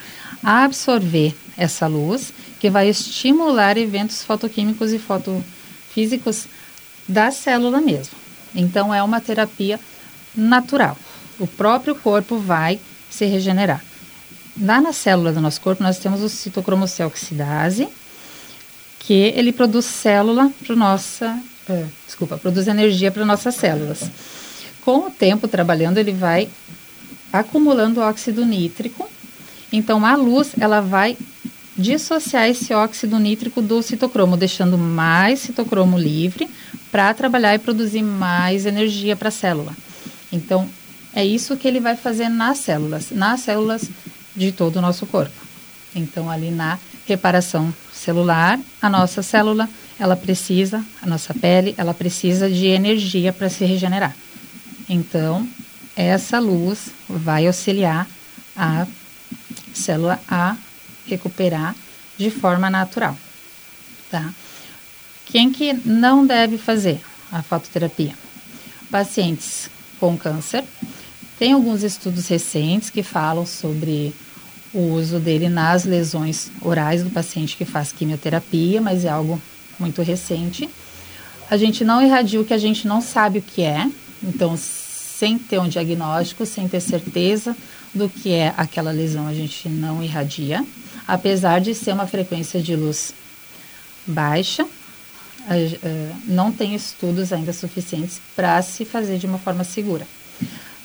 absorver 0.44 1.36
essa 1.58 1.88
luz 1.88 2.34
que 2.60 2.70
vai 2.70 2.90
estimular 2.90 3.78
eventos 3.78 4.24
fotoquímicos 4.24 4.92
e 4.92 5.00
fotofísicos 5.00 6.48
da 7.08 7.32
célula 7.32 7.80
mesmo. 7.80 8.16
Então, 8.56 8.94
é 8.94 9.02
uma 9.04 9.22
terapia 9.22 9.80
natural. 10.38 10.96
O 11.40 11.48
próprio 11.48 11.96
corpo 11.96 12.38
vai 12.38 12.80
se 13.10 13.26
regenerar. 13.26 13.84
Lá 14.60 14.80
na 14.82 14.94
célula 14.94 15.32
do 15.32 15.42
nosso 15.42 15.62
corpo, 15.62 15.84
nós 15.84 16.00
temos 16.00 16.22
o 16.22 16.30
citocromossel 16.30 17.08
oxidase, 17.08 17.88
que 19.00 19.14
ele 19.14 19.52
produz 19.52 19.86
célula 19.86 20.52
para 20.66 20.76
nossa, 20.76 21.40
uh, 21.70 21.88
desculpa, 22.06 22.38
produz 22.38 22.68
energia 22.68 23.12
para 23.12 23.26
nossas 23.26 23.56
células. 23.56 24.10
Com 24.84 25.08
o 25.08 25.12
tempo 25.12 25.48
trabalhando, 25.48 25.98
ele 25.98 26.12
vai 26.12 26.50
acumulando 27.32 28.02
óxido 28.02 28.46
nítrico. 28.46 29.08
Então, 29.72 30.06
a 30.06 30.16
luz, 30.16 30.54
ela 30.60 30.82
vai 30.82 31.18
dissociar 31.78 32.50
esse 32.50 32.74
óxido 32.74 33.20
nítrico 33.20 33.62
do 33.62 33.84
citocromo, 33.84 34.36
deixando 34.36 34.78
mais 34.78 35.40
citocromo 35.40 35.98
livre 35.98 36.50
para 36.92 37.14
trabalhar 37.14 37.54
e 37.54 37.60
produzir 37.60 38.02
mais 38.02 38.66
energia 38.66 39.16
para 39.16 39.28
a 39.28 39.32
célula. 39.32 39.74
Então, 40.32 40.70
é 41.14 41.26
isso 41.26 41.58
que 41.58 41.68
ele 41.68 41.80
vai 41.80 41.96
fazer 41.96 42.30
nas 42.30 42.60
células, 42.60 43.12
nas 43.12 43.42
células 43.42 43.90
de 44.36 44.52
todo 44.52 44.78
o 44.78 44.82
nosso 44.82 45.06
corpo. 45.06 45.34
Então, 45.96 46.30
ali 46.30 46.52
na 46.52 46.78
reparação 47.08 47.74
celular, 47.92 48.60
a 48.82 48.90
nossa 48.90 49.24
célula, 49.24 49.68
ela 50.00 50.16
precisa, 50.16 50.86
a 51.02 51.08
nossa 51.08 51.34
pele, 51.34 51.74
ela 51.78 51.94
precisa 51.94 52.50
de 52.50 52.68
energia 52.68 53.34
para 53.34 53.50
se 53.50 53.66
regenerar. 53.66 54.16
Então, 54.88 55.48
essa 55.96 56.40
luz 56.40 56.90
vai 57.10 57.48
auxiliar 57.48 58.08
a 58.56 58.86
célula 59.74 60.20
a 60.28 60.56
recuperar 61.08 61.76
de 62.18 62.30
forma 62.30 62.70
natural, 62.70 63.18
tá? 64.12 64.34
Quem 65.26 65.52
que 65.52 65.74
não 65.74 66.26
deve 66.26 66.58
fazer 66.58 67.02
a 67.32 67.42
fototerapia? 67.42 68.14
Pacientes 68.90 69.70
com 70.00 70.18
câncer. 70.18 70.64
Tem 71.38 71.54
alguns 71.54 71.84
estudos 71.84 72.28
recentes 72.28 72.90
que 72.90 73.04
falam 73.04 73.46
sobre 73.46 74.14
o 74.74 74.94
uso 74.94 75.20
dele 75.20 75.50
nas 75.50 75.86
lesões 75.86 76.52
orais 76.62 77.04
do 77.04 77.10
paciente 77.10 77.56
que 77.56 77.66
faz 77.66 77.92
quimioterapia, 77.92 78.82
mas 78.82 79.06
é 79.06 79.10
algo 79.10 79.42
muito 79.80 80.02
recente. 80.02 80.70
A 81.50 81.58
gente 81.58 81.84
não 81.84 82.02
irradia 82.02 82.42
o 82.42 82.46
que 82.46 82.54
a 82.54 82.58
gente 82.58 82.88
não 82.88 83.02
sabe 83.02 83.40
o 83.40 83.42
que 83.42 83.62
é, 83.62 83.90
então, 84.22 84.58
sem 84.58 85.38
ter 85.38 85.60
um 85.60 85.68
diagnóstico, 85.68 86.46
sem 86.46 86.68
ter 86.68 86.82
certeza 86.82 87.56
do 87.94 88.10
que 88.10 88.32
é 88.32 88.54
aquela 88.58 88.92
lesão, 88.92 89.28
a 89.28 89.34
gente 89.34 89.70
não 89.70 90.04
irradia 90.04 90.66
apesar 91.08 91.62
de 91.62 91.74
ser 91.74 91.94
uma 91.94 92.06
frequência 92.06 92.62
de 92.62 92.76
luz 92.76 93.14
baixa, 94.06 94.68
não 96.26 96.52
tem 96.52 96.76
estudos 96.76 97.32
ainda 97.32 97.54
suficientes 97.54 98.20
para 98.36 98.62
se 98.62 98.86
fazer 98.86 99.18
de 99.18 99.26
uma 99.26 99.38
forma 99.38 99.64
segura. 99.64 100.08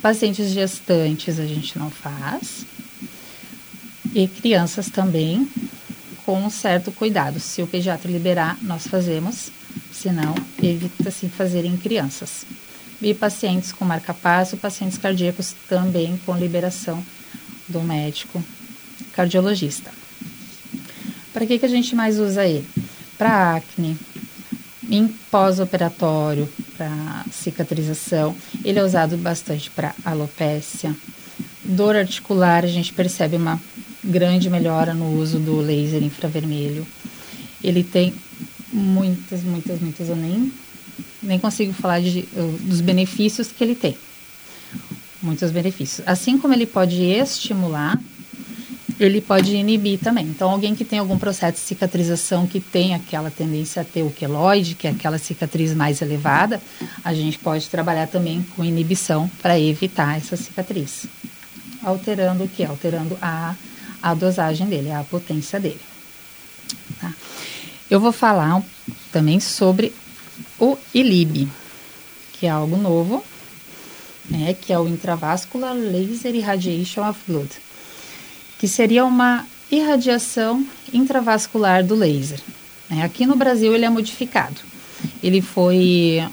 Pacientes 0.01 0.51
gestantes 0.51 1.39
a 1.39 1.47
gente 1.47 1.79
não 1.79 1.91
faz. 1.91 2.65
E 4.15 4.27
crianças 4.29 4.91
também, 4.91 5.49
com 6.27 6.39
um 6.45 6.51
certo 6.51 6.93
cuidado. 6.93 7.41
Se 7.41 7.63
o 7.63 7.67
pediatra 7.67 8.11
liberar, 8.11 8.59
nós 8.63 8.87
fazemos, 8.87 9.51
senão 9.93 10.35
evita-se 10.63 11.29
fazer 11.29 11.65
em 11.65 11.77
crianças. 11.77 12.45
E 13.01 13.15
pacientes 13.15 13.73
com 13.73 13.85
marca-passo, 13.85 14.57
pacientes 14.57 14.99
cardíacos 14.99 15.55
também 15.69 16.21
com 16.27 16.37
liberação 16.37 17.03
do 17.69 17.81
médico 17.81 18.43
cardiologista. 19.13 19.91
Para 21.33 21.47
que, 21.47 21.59
que 21.59 21.67
a 21.67 21.69
gente 21.69 21.95
mais 21.95 22.19
usa 22.19 22.45
ele? 22.45 22.67
Para 23.17 23.57
acne, 23.57 23.97
em 24.89 25.09
pós-operatório, 25.31 26.49
para 26.77 27.25
cicatrização. 27.31 28.35
Ele 28.65 28.79
é 28.79 28.85
usado 28.85 29.17
bastante 29.17 29.71
para 29.71 29.95
alopécia. 30.05 30.95
Dor 31.65 31.97
articular, 31.97 32.65
a 32.65 32.69
gente 32.69 32.93
percebe 32.93 33.37
uma 33.37 33.61
grande 34.03 34.51
melhora 34.51 34.93
no 34.95 35.19
uso 35.19 35.39
do 35.39 35.61
laser 35.61 36.03
infravermelho. 36.03 36.87
Ele 37.63 37.85
tem 37.85 38.13
muitas, 38.73 39.43
muitas, 39.43 39.81
muitas, 39.81 40.09
eu 40.09 40.17
nem, 40.17 40.53
nem 41.23 41.39
consigo 41.39 41.73
falar 41.73 42.01
de, 42.01 42.23
dos 42.61 42.81
benefícios 42.81 43.53
que 43.53 43.63
ele 43.63 43.75
tem. 43.75 43.97
Muitos 45.23 45.53
benefícios. 45.53 46.07
Assim 46.07 46.37
como 46.37 46.53
ele 46.53 46.67
pode 46.67 47.01
estimular, 47.01 47.97
ele 48.99 49.21
pode 49.21 49.55
inibir 49.55 49.99
também. 49.99 50.27
Então, 50.27 50.51
alguém 50.51 50.75
que 50.75 50.85
tem 50.85 50.99
algum 50.99 51.19
processo 51.19 51.55
de 51.55 51.61
cicatrização 51.61 52.47
que 52.47 52.61
tem 52.61 52.95
aquela 52.95 53.31
tendência 53.31 53.83
a 53.83 53.85
ter 53.85 54.03
o 54.03 54.11
queloide, 54.11 54.75
que 54.75 54.87
é 54.87 54.91
aquela 54.91 55.19
cicatriz 55.19 55.75
mais 55.75 56.01
elevada, 56.03 56.61
a 57.05 57.15
gente 57.15 57.39
pode 57.39 57.69
trabalhar 57.69 58.07
também 58.07 58.43
com 58.55 58.65
inibição 58.65 59.31
para 59.41 59.59
evitar 59.59 60.17
essa 60.17 60.37
cicatriz. 60.37 61.07
Alterando 61.83 62.45
o 62.45 62.49
que? 62.49 62.65
Alterando 62.65 63.17
a, 63.21 63.55
a 64.03 64.15
dosagem 64.15 64.67
dele, 64.67 64.91
a 64.91 65.05
potência 65.05 65.59
dele. 65.59 65.81
Tá? 67.01 67.13
Eu 67.91 68.01
vou 68.01 68.13
falar 68.13 68.63
também 69.11 69.41
sobre 69.41 69.93
o 70.59 70.77
ILIB, 70.95 71.49
que 72.35 72.47
é 72.47 72.51
algo 72.51 72.77
novo, 72.77 73.25
né, 74.31 74.55
que 74.55 74.73
é 74.73 74.79
o 74.79 74.87
Intravascular 74.87 75.75
Laser 75.75 76.35
Irradiation 76.35 77.09
of 77.09 77.19
Blood 77.27 77.51
que 78.63 78.69
seria 78.69 79.05
uma 79.05 79.45
irradiação 79.69 80.65
intravascular 80.93 81.85
do 81.85 81.97
laser. 81.97 82.39
Né? 82.89 83.03
Aqui 83.03 83.27
no 83.27 83.35
Brasil 83.35 83.75
ele 83.75 83.85
é 83.85 83.91
modificado. 83.91 84.55
Ele 85.21 85.43
foi 85.43 86.25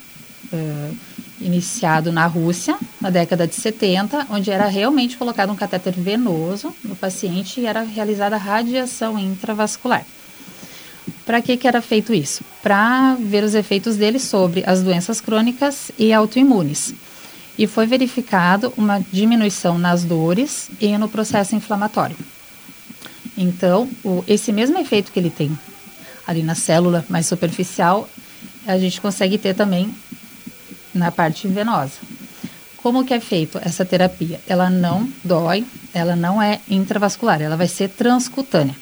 uh, 0.54 0.98
iniciado 1.42 2.12
na 2.12 2.28
Rússia, 2.28 2.78
na 3.02 3.10
década 3.10 3.48
de 3.48 3.56
70, 3.56 4.28
onde 4.30 4.52
era 4.52 4.68
realmente 4.68 5.18
colocado 5.18 5.52
um 5.52 5.56
catéter 5.56 5.92
venoso 5.94 6.72
no 6.84 6.96
paciente 6.96 7.62
e 7.62 7.66
era 7.66 7.82
realizada 7.82 8.38
radiação 8.38 9.18
intravascular. 9.18 10.06
Para 11.26 11.42
que, 11.42 11.58
que 11.58 11.68
era 11.68 11.82
feito 11.82 12.14
isso? 12.14 12.44
Para 12.62 13.16
ver 13.16 13.44
os 13.44 13.56
efeitos 13.56 13.96
dele 13.96 14.20
sobre 14.20 14.64
as 14.68 14.84
doenças 14.84 15.20
crônicas 15.20 15.92
e 15.98 16.14
autoimunes 16.14 16.94
e 17.60 17.68
foi 17.68 17.86
verificado 17.86 18.74
uma 18.78 19.04
diminuição 19.12 19.78
nas 19.78 20.06
dores 20.06 20.72
e 20.80 20.98
no 20.98 21.10
processo 21.10 21.58
inflamatório. 21.58 22.16
Então, 23.38 23.90
o, 24.02 24.24
esse 24.26 24.54
mesmo 24.54 24.80
efeito 24.80 25.12
que 25.12 25.20
ele 25.20 25.30
tem 25.30 25.52
ali 26.26 26.42
na 26.42 26.56
célula 26.56 27.06
mais 27.10 27.28
superficial, 27.28 28.10
a 28.66 28.78
gente 28.78 29.02
consegue 29.02 29.38
ter 29.38 29.54
também 29.56 29.94
na 30.94 31.12
parte 31.12 31.50
venosa. 31.50 31.96
Como 32.78 33.04
que 33.04 33.14
é 33.14 33.20
feito 33.20 33.60
essa 33.62 33.84
terapia? 33.84 34.40
Ela 34.48 34.70
não 34.70 35.10
dói, 35.22 35.66
ela 35.94 36.16
não 36.16 36.42
é 36.42 36.62
intravascular, 36.70 37.42
ela 37.42 37.58
vai 37.58 37.68
ser 37.68 37.90
transcutânea. 37.90 38.76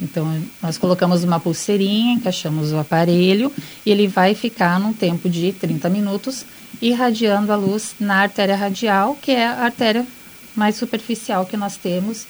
Então, 0.00 0.42
nós 0.62 0.78
colocamos 0.78 1.24
uma 1.24 1.38
pulseirinha, 1.38 2.14
encaixamos 2.14 2.72
o 2.72 2.78
aparelho 2.78 3.52
e 3.84 3.90
ele 3.90 4.08
vai 4.08 4.34
ficar 4.34 4.80
num 4.80 4.94
tempo 4.94 5.28
de 5.28 5.52
30 5.52 5.90
minutos 5.90 6.46
irradiando 6.80 7.52
a 7.52 7.56
luz 7.56 7.94
na 7.98 8.22
artéria 8.22 8.56
radial, 8.56 9.16
que 9.20 9.32
é 9.32 9.46
a 9.46 9.64
artéria 9.64 10.06
mais 10.54 10.76
superficial 10.76 11.46
que 11.46 11.56
nós 11.56 11.76
temos. 11.76 12.26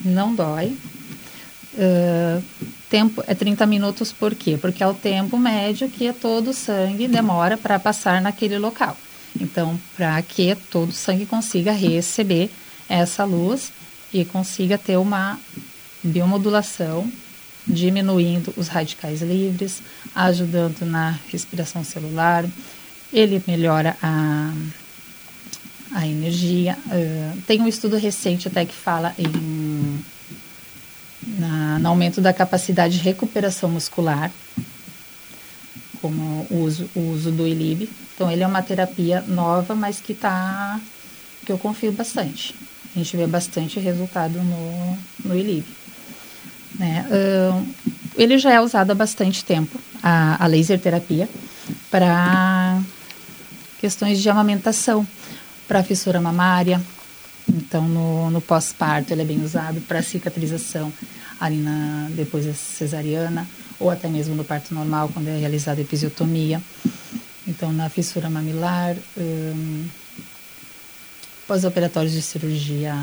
Não 0.00 0.34
dói. 0.34 0.76
Uh, 1.74 2.42
tempo 2.88 3.24
é 3.26 3.34
30 3.34 3.66
minutos 3.66 4.12
por 4.12 4.34
quê? 4.34 4.56
Porque 4.56 4.82
é 4.82 4.86
o 4.86 4.94
tempo 4.94 5.36
médio 5.36 5.88
que 5.88 6.12
todo 6.12 6.50
o 6.50 6.54
sangue 6.54 7.08
demora 7.08 7.56
para 7.56 7.78
passar 7.78 8.22
naquele 8.22 8.58
local. 8.58 8.96
Então, 9.40 9.78
para 9.96 10.22
que 10.22 10.54
todo 10.70 10.90
o 10.90 10.92
sangue 10.92 11.26
consiga 11.26 11.72
receber 11.72 12.50
essa 12.88 13.24
luz 13.24 13.72
e 14.12 14.24
consiga 14.24 14.78
ter 14.78 14.96
uma 14.96 15.40
biomodulação, 16.02 17.10
diminuindo 17.66 18.54
os 18.56 18.68
radicais 18.68 19.22
livres, 19.22 19.82
ajudando 20.14 20.84
na 20.84 21.18
respiração 21.28 21.82
celular, 21.82 22.44
ele 23.14 23.42
melhora 23.46 23.96
a, 24.02 24.52
a 25.92 26.06
energia. 26.06 26.76
Uh, 26.86 27.40
tem 27.46 27.62
um 27.62 27.68
estudo 27.68 27.96
recente 27.96 28.48
até 28.48 28.64
que 28.64 28.74
fala 28.74 29.14
em 29.16 30.02
na, 31.38 31.78
no 31.78 31.88
aumento 31.88 32.20
da 32.20 32.32
capacidade 32.32 32.98
de 32.98 33.04
recuperação 33.04 33.70
muscular, 33.70 34.30
como 36.00 36.46
o 36.50 36.62
uso, 36.64 36.90
o 36.94 37.00
uso 37.12 37.30
do 37.30 37.46
ILIB. 37.46 37.88
Então, 38.14 38.30
ele 38.30 38.42
é 38.42 38.46
uma 38.46 38.62
terapia 38.62 39.22
nova, 39.26 39.74
mas 39.74 40.00
que 40.00 40.14
tá, 40.14 40.78
que 41.44 41.50
eu 41.50 41.58
confio 41.58 41.92
bastante. 41.92 42.54
A 42.94 42.98
gente 42.98 43.16
vê 43.16 43.26
bastante 43.26 43.80
resultado 43.80 44.38
no, 44.42 44.98
no 45.24 45.36
ILIB. 45.36 45.64
Né? 46.78 47.06
Uh, 47.08 47.66
ele 48.16 48.38
já 48.38 48.52
é 48.52 48.60
usado 48.60 48.90
há 48.90 48.94
bastante 48.94 49.44
tempo, 49.44 49.80
a, 50.02 50.44
a 50.44 50.46
laser 50.46 50.78
terapia, 50.78 51.28
para 51.90 52.80
questões 53.84 54.22
de 54.22 54.30
amamentação, 54.30 55.06
para 55.68 55.84
fissura 55.84 56.18
mamária. 56.18 56.80
Então, 57.46 57.86
no, 57.86 58.30
no 58.30 58.40
pós-parto, 58.40 59.12
ele 59.12 59.20
é 59.20 59.24
bem 59.26 59.44
usado 59.44 59.78
para 59.82 60.00
cicatrização. 60.00 60.90
ali 61.38 61.58
na, 61.58 62.08
depois 62.12 62.46
da 62.46 62.54
cesariana, 62.54 63.46
ou 63.78 63.90
até 63.90 64.08
mesmo 64.08 64.34
no 64.34 64.42
parto 64.42 64.72
normal, 64.72 65.10
quando 65.12 65.28
é 65.28 65.36
realizada 65.36 65.82
a 65.82 65.84
episiotomia. 65.84 66.62
Então, 67.46 67.74
na 67.74 67.90
fissura 67.90 68.30
mamilar, 68.30 68.96
um, 69.18 69.84
pós-operatórios 71.46 72.14
de 72.14 72.22
cirurgia, 72.22 72.94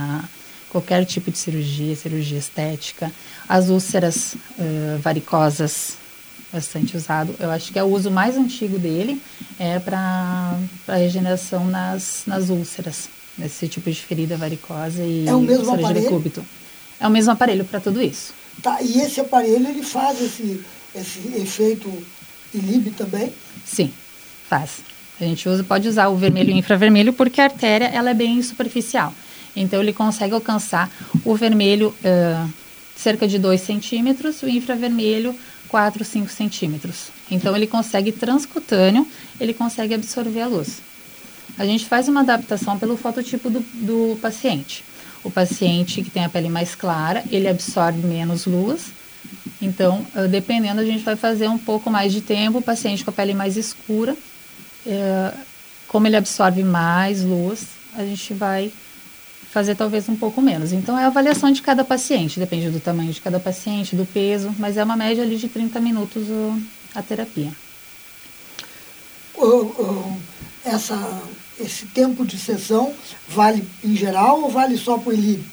qualquer 0.68 1.06
tipo 1.06 1.30
de 1.30 1.38
cirurgia, 1.38 1.96
cirurgia 1.96 2.40
estética, 2.40 3.12
as 3.48 3.70
úlceras 3.70 4.34
uh, 4.34 4.98
varicosas, 5.00 5.96
bastante 6.52 6.98
usado. 6.98 7.36
Eu 7.40 7.50
acho 7.50 7.72
que 7.72 7.80
é 7.80 7.84
o 7.84 7.88
uso 7.88 8.12
mais 8.12 8.38
antigo 8.38 8.78
dele 8.78 9.22
é 9.60 9.80
para 9.80 10.58
regeneração 10.88 11.66
nas, 11.66 12.24
nas 12.28 12.50
úlceras, 12.50 13.10
nesse 13.38 13.68
tipo 13.68 13.90
de 13.90 14.00
ferida 14.00 14.38
varicosa 14.38 15.04
e 15.04 15.28
é 15.28 15.34
o 15.34 15.40
mesmo 15.40 15.74
aparelho? 15.74 15.94
de 15.94 16.02
decúbito. 16.02 16.46
É 17.00 17.08
o 17.08 17.12
mesmo 17.12 17.32
aparelho 17.32 17.66
para 17.66 17.80
tudo 17.80 18.02
isso. 18.02 18.34
Tá, 18.62 18.82
e 18.82 19.02
esse 19.02 19.20
aparelho 19.20 19.68
ele 19.68 19.82
faz 19.82 20.22
esse, 20.22 20.62
esse 20.94 21.20
efeito 21.36 21.92
ILIB 22.54 22.92
também? 22.92 23.34
Sim, 23.66 23.92
faz. 24.48 24.82
A 25.20 25.24
gente 25.24 25.48
usa, 25.48 25.64
pode 25.64 25.88
usar 25.88 26.10
o 26.10 26.16
vermelho 26.16 26.50
e 26.50 26.54
o 26.54 26.58
infravermelho 26.58 27.14
porque 27.14 27.40
a 27.40 27.46
artéria 27.46 27.86
ela 27.86 28.10
é 28.10 28.14
bem 28.14 28.42
superficial. 28.42 29.14
Então 29.56 29.82
ele 29.82 29.94
consegue 29.94 30.34
alcançar 30.34 30.90
o 31.24 31.36
vermelho 31.36 31.94
uh, 32.04 32.50
cerca 32.96 33.28
de 33.28 33.38
2 33.38 33.60
centímetros, 33.62 34.42
o 34.42 34.50
infravermelho 34.50 35.36
4, 35.72 36.04
5 36.04 36.30
centímetros. 36.30 37.08
Então 37.32 37.56
ele 37.56 37.66
consegue 37.66 38.12
transcutâneo, 38.12 39.08
ele 39.40 39.54
consegue 39.54 39.94
absorver 39.94 40.42
a 40.42 40.48
luz. 40.48 40.82
A 41.58 41.66
gente 41.66 41.86
faz 41.86 42.10
uma 42.10 42.20
adaptação 42.20 42.78
pelo 42.78 42.98
fototipo 42.98 43.50
do, 43.50 43.62
do 43.74 44.20
paciente. 44.22 44.84
O 45.24 45.32
paciente 45.32 46.02
que 46.02 46.10
tem 46.10 46.26
a 46.26 46.30
pele 46.30 46.50
mais 46.50 46.76
clara, 46.76 47.24
ele 47.32 47.48
absorve 47.48 48.06
menos 48.06 48.46
luz. 48.46 48.92
Então, 49.62 50.06
uh, 50.14 50.28
dependendo, 50.28 50.82
a 50.82 50.86
gente 50.86 51.06
vai 51.06 51.16
fazer 51.16 51.48
um 51.48 51.58
pouco 51.58 51.90
mais 51.90 52.12
de 52.12 52.20
tempo. 52.20 52.58
O 52.58 52.62
paciente 52.62 53.06
com 53.06 53.12
a 53.12 53.14
pele 53.14 53.34
mais 53.34 53.56
escura, 53.56 54.14
uh, 54.14 55.38
como 55.88 56.06
ele 56.06 56.18
absorve 56.18 56.64
mais 56.64 57.24
luz, 57.24 57.68
a 57.96 58.04
gente 58.04 58.34
vai 58.34 58.74
fazer 59.52 59.76
talvez 59.76 60.08
um 60.08 60.16
pouco 60.16 60.42
menos. 60.42 60.72
Então, 60.72 60.98
é 60.98 61.04
a 61.04 61.08
avaliação 61.08 61.52
de 61.52 61.62
cada 61.62 61.84
paciente, 61.84 62.40
depende 62.40 62.70
do 62.70 62.80
tamanho 62.80 63.12
de 63.12 63.22
cada 63.22 63.40
paciente, 63.40 63.96
do 63.96 64.06
peso, 64.06 64.56
mas 64.58 64.78
é 64.78 64.84
uma 64.84 64.96
média 64.96 65.24
ali 65.24 65.36
de 65.36 65.50
30 65.50 65.80
minutos 65.80 66.24
a 66.96 67.02
terapia. 67.02 67.52
essa, 70.64 71.22
esse 71.60 71.86
tempo 71.88 72.26
de 72.26 72.38
sessão 72.38 72.94
vale 73.28 73.68
em 73.84 73.96
geral 73.96 74.42
ou 74.42 74.50
vale 74.50 74.78
só 74.78 74.98
para 74.98 75.10
o 75.10 75.14
ILIB? 75.14 75.44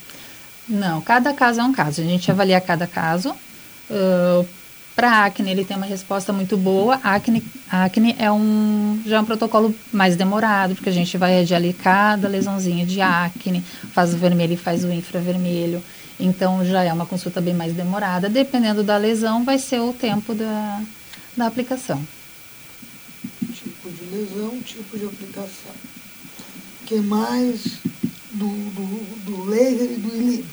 Não, 0.67 1.01
cada 1.01 1.33
caso 1.33 1.59
é 1.59 1.63
um 1.63 1.73
caso. 1.73 2.01
A 2.01 2.03
gente 2.03 2.29
avalia 2.29 2.61
cada 2.61 2.85
caso. 2.85 3.35
Uh, 3.89 4.47
para 4.99 5.23
acne, 5.23 5.49
ele 5.49 5.63
tem 5.63 5.77
uma 5.77 5.85
resposta 5.85 6.33
muito 6.33 6.57
boa. 6.57 6.99
A 7.01 7.15
acne, 7.15 7.41
a 7.71 7.85
acne 7.85 8.13
é 8.19 8.29
um, 8.29 9.01
já 9.05 9.15
é 9.15 9.21
um 9.21 9.23
protocolo 9.23 9.73
mais 9.93 10.17
demorado, 10.17 10.75
porque 10.75 10.89
a 10.89 10.91
gente 10.93 11.17
vai 11.17 11.39
ali 11.39 11.71
cada 11.71 12.27
lesãozinha 12.27 12.85
de 12.85 12.99
acne, 12.99 13.63
faz 13.93 14.13
o 14.13 14.17
vermelho 14.17 14.55
e 14.55 14.57
faz 14.57 14.83
o 14.83 14.91
infravermelho. 14.91 15.81
Então, 16.19 16.65
já 16.65 16.83
é 16.83 16.91
uma 16.91 17.05
consulta 17.05 17.39
bem 17.39 17.53
mais 17.53 17.71
demorada. 17.71 18.27
Dependendo 18.27 18.83
da 18.83 18.97
lesão, 18.97 19.45
vai 19.45 19.57
ser 19.57 19.79
o 19.79 19.93
tempo 19.93 20.35
da, 20.35 20.81
da 21.37 21.47
aplicação. 21.47 22.05
Tipo 23.53 23.89
de 23.89 24.03
lesão, 24.17 24.59
tipo 24.65 24.97
de 24.97 25.05
aplicação. 25.05 25.71
O 26.81 26.85
que 26.85 26.95
mais 26.95 27.77
do, 28.33 28.49
do, 28.49 29.21
do 29.23 29.45
laser 29.45 29.93
e 29.93 29.95
do 29.95 30.13
ILIB? 30.13 30.45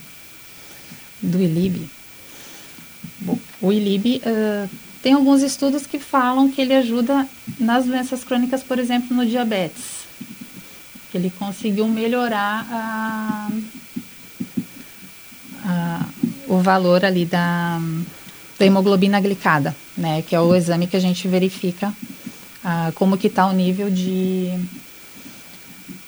Do 1.20 1.42
ILIB? 1.42 1.90
Bom, 3.22 3.37
o 3.61 3.73
ILIB 3.73 4.23
uh, 4.25 4.69
tem 5.03 5.12
alguns 5.12 5.42
estudos 5.42 5.87
que 5.87 5.99
falam 5.99 6.51
que 6.51 6.61
ele 6.61 6.75
ajuda 6.75 7.29
nas 7.59 7.87
doenças 7.87 8.25
crônicas, 8.25 8.62
por 8.62 8.79
exemplo, 8.79 9.16
no 9.16 9.25
diabetes. 9.25 10.05
Ele 11.14 11.33
conseguiu 11.38 11.87
melhorar 11.88 12.66
a, 12.71 13.49
a, 15.64 16.07
o 16.49 16.59
valor 16.59 17.05
ali 17.05 17.25
da, 17.25 17.81
da 18.59 18.66
hemoglobina 18.66 19.21
glicada, 19.21 19.75
né? 19.97 20.23
Que 20.23 20.35
é 20.35 20.40
o 20.40 20.55
exame 20.55 20.87
que 20.87 20.97
a 20.97 21.01
gente 21.01 21.27
verifica 21.29 21.88
uh, 21.88 22.92
como 22.95 23.16
que 23.16 23.29
está 23.29 23.47
o 23.47 23.53
nível 23.53 23.88
de, 23.88 24.51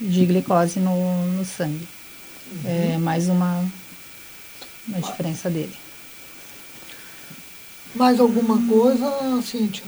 de 0.01 0.27
glicose 0.27 0.79
no, 0.81 1.25
no 1.33 1.45
sangue. 1.45 1.89
Uhum. 2.51 2.95
É 2.95 2.99
mais 2.99 3.29
uma, 3.29 3.65
uma 4.89 5.01
diferença 5.01 5.49
dele. 5.49 5.88
Mais 7.95 8.21
alguma 8.21 8.61
coisa, 8.67 9.43
Cíntia? 9.43 9.85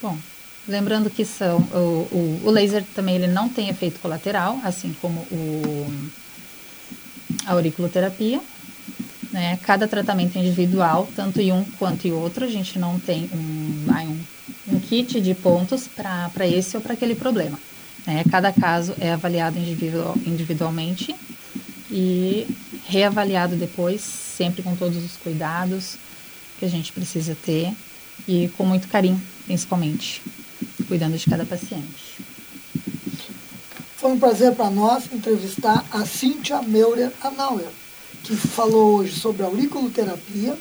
Bom, 0.00 0.16
lembrando 0.66 1.10
que 1.10 1.24
são 1.24 1.58
o, 1.72 2.08
o, 2.10 2.42
o, 2.44 2.50
laser 2.50 2.84
também 2.94 3.16
ele 3.16 3.26
não 3.26 3.48
tem 3.48 3.68
efeito 3.68 4.00
colateral, 4.00 4.60
assim 4.62 4.94
como 5.00 5.20
o, 5.30 5.86
a 7.46 7.52
auriculoterapia. 7.52 8.40
Né? 9.32 9.58
Cada 9.62 9.86
tratamento 9.86 10.38
individual, 10.38 11.08
tanto 11.14 11.40
em 11.40 11.52
um 11.52 11.64
quanto 11.78 12.06
em 12.06 12.12
outro. 12.12 12.44
A 12.44 12.48
gente 12.48 12.78
não 12.78 12.98
tem 12.98 13.28
um, 13.32 13.92
um, 13.92 14.74
um 14.74 14.80
kit 14.80 15.20
de 15.20 15.34
pontos 15.34 15.86
para 15.88 16.46
esse 16.46 16.76
ou 16.76 16.82
para 16.82 16.94
aquele 16.94 17.14
problema. 17.14 17.58
Né? 18.06 18.24
Cada 18.30 18.52
caso 18.52 18.94
é 18.98 19.12
avaliado 19.12 19.58
individual, 19.58 20.14
individualmente 20.24 21.14
e 21.90 22.46
reavaliado 22.86 23.56
depois, 23.56 24.27
sempre 24.38 24.62
com 24.62 24.76
todos 24.76 24.96
os 25.04 25.16
cuidados 25.16 25.96
que 26.60 26.64
a 26.64 26.68
gente 26.68 26.92
precisa 26.92 27.36
ter 27.44 27.74
e 28.26 28.48
com 28.56 28.64
muito 28.64 28.86
carinho, 28.86 29.20
principalmente, 29.44 30.22
cuidando 30.86 31.18
de 31.18 31.28
cada 31.28 31.44
paciente. 31.44 32.18
Foi 33.96 34.12
um 34.12 34.18
prazer 34.18 34.54
para 34.54 34.70
nós 34.70 35.12
entrevistar 35.12 35.84
a 35.90 36.06
Cíntia 36.06 36.62
Meurer 36.62 37.10
Anauer, 37.20 37.66
que 38.22 38.36
falou 38.36 38.98
hoje 38.98 39.18
sobre 39.18 39.42
a 39.42 39.46
auriculoterapia, 39.46 40.56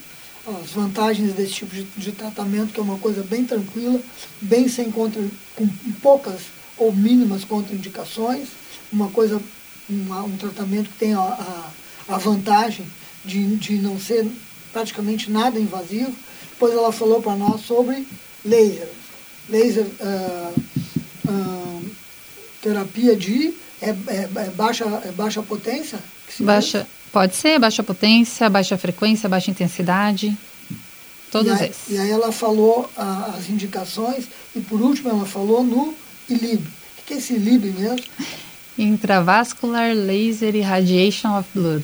as 0.47 0.71
vantagens 0.71 1.33
desse 1.33 1.53
tipo 1.53 1.75
de, 1.75 1.83
de, 1.83 2.11
tratamento, 2.11 2.73
que 2.73 2.79
é 2.79 2.83
uma 2.83 2.97
coisa 2.97 3.21
bem 3.21 3.43
tranquila, 3.43 3.99
bem 4.41 4.67
sem 4.67 4.89
contra, 4.89 5.21
com 5.55 5.67
poucas 6.01 6.41
ou 6.77 6.91
mínimas 6.91 7.43
contraindicações, 7.43 8.47
uma 8.91 9.09
coisa, 9.09 9.41
uma, 9.89 10.23
um 10.23 10.37
tratamento 10.37 10.89
que 10.89 10.97
tem 10.97 11.13
a, 11.13 11.19
a, 11.19 11.71
a 12.07 12.17
vantagem 12.17 12.87
de, 13.27 13.57
de 13.57 13.73
não 13.77 13.99
ser 13.99 14.25
praticamente 14.71 15.29
nada 15.29 15.59
invasivo. 15.59 16.13
Depois 16.51 16.73
ela 16.73 16.91
falou 16.91 17.21
para 17.21 17.35
nós 17.35 17.61
sobre 17.61 18.07
laser. 18.43 18.87
Laser 19.49 19.85
uh, 19.85 20.61
uh, 21.29 21.85
terapia 22.61 23.15
de 23.15 23.53
é, 23.81 23.89
é, 23.89 24.29
é, 24.35 24.49
baixa, 24.55 24.85
é 25.05 25.11
baixa 25.11 25.41
potência? 25.43 25.99
Baixa, 26.39 26.87
pode 27.11 27.35
ser 27.35 27.59
baixa 27.59 27.83
potência, 27.83 28.49
baixa 28.49 28.77
frequência, 28.77 29.29
baixa 29.29 29.51
intensidade. 29.51 30.35
Todos 31.31 31.59
e 31.59 31.63
aí, 31.63 31.69
esses. 31.69 31.89
E 31.89 31.97
aí 31.97 32.09
ela 32.09 32.31
falou 32.31 32.89
uh, 32.97 33.37
as 33.37 33.49
indicações 33.49 34.25
e 34.55 34.59
por 34.59 34.81
último 34.81 35.09
ela 35.09 35.25
falou 35.25 35.63
no 35.63 35.93
ILIB. 36.29 36.63
O 36.63 37.05
que 37.05 37.13
é 37.13 37.17
esse 37.17 37.33
ILIB 37.33 37.71
mesmo? 37.71 38.03
Intravascular 38.77 39.93
Laser 39.95 40.55
Irradiation 40.55 41.37
of 41.37 41.47
Blood. 41.53 41.83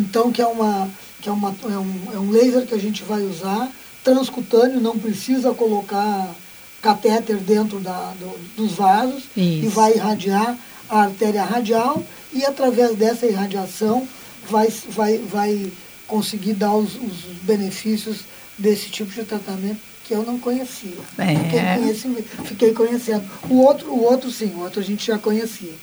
Então, 0.00 0.32
que 0.32 0.40
é 0.40 0.46
uma 0.46 0.88
que 1.20 1.28
é, 1.28 1.32
uma, 1.32 1.54
é, 1.64 1.78
um, 1.78 2.12
é 2.14 2.18
um 2.18 2.30
laser 2.30 2.66
que 2.66 2.74
a 2.74 2.78
gente 2.78 3.02
vai 3.02 3.20
usar, 3.22 3.70
transcutâneo, 4.02 4.80
não 4.80 4.98
precisa 4.98 5.52
colocar 5.52 6.34
catéter 6.80 7.36
dentro 7.36 7.78
da, 7.78 8.14
do, 8.18 8.38
dos 8.56 8.72
vasos 8.72 9.24
Isso. 9.36 9.66
e 9.66 9.68
vai 9.68 9.92
irradiar 9.92 10.56
a 10.88 11.02
artéria 11.02 11.44
radial 11.44 12.02
e 12.32 12.42
através 12.44 12.96
dessa 12.96 13.26
irradiação 13.26 14.08
vai, 14.48 14.68
vai, 14.88 15.18
vai 15.18 15.70
conseguir 16.06 16.54
dar 16.54 16.74
os, 16.74 16.94
os 16.94 17.36
benefícios 17.42 18.20
desse 18.58 18.88
tipo 18.88 19.12
de 19.12 19.24
tratamento 19.24 19.80
que 20.04 20.14
eu 20.14 20.24
não 20.24 20.38
conhecia. 20.38 20.96
É. 21.18 21.36
Fiquei, 21.36 21.60
conheci, 21.76 22.24
fiquei 22.44 22.72
conhecendo. 22.72 23.24
O 23.48 23.60
outro, 23.60 23.92
o 23.92 24.02
outro 24.02 24.30
sim, 24.30 24.52
o 24.56 24.60
outro 24.60 24.80
a 24.80 24.82
gente 24.82 25.06
já 25.06 25.18
conhecia. 25.18 25.74